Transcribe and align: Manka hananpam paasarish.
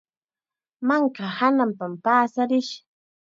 Manka 0.87 1.25
hananpam 1.37 1.93
paasarish. 2.03 2.73